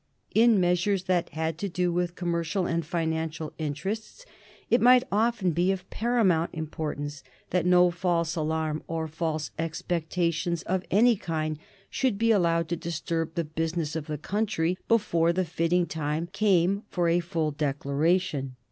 In 0.33 0.59
measures 0.59 1.03
that 1.03 1.29
had 1.29 1.59
to 1.59 1.69
do 1.69 1.93
with 1.93 2.15
commercial 2.15 2.65
and 2.65 2.83
financial 2.83 3.53
interests 3.59 4.25
it 4.67 4.81
might 4.81 5.03
often 5.11 5.51
be 5.51 5.71
of 5.71 5.87
paramount 5.91 6.49
importance 6.53 7.23
that 7.51 7.67
no 7.67 7.91
false 7.91 8.35
alarm 8.35 8.81
or 8.87 9.07
false 9.07 9.51
expectations 9.59 10.63
of 10.63 10.83
any 10.89 11.15
kind 11.15 11.59
should 11.91 12.17
be 12.17 12.31
allowed 12.31 12.67
to 12.69 12.75
disturb 12.75 13.35
the 13.35 13.43
business 13.43 13.95
of 13.95 14.07
the 14.07 14.17
country 14.17 14.75
before 14.87 15.31
the 15.31 15.45
fitting 15.45 15.85
time 15.85 16.25
came 16.33 16.81
for 16.89 17.07
a 17.07 17.19
full 17.19 17.51
declaration. 17.51 18.55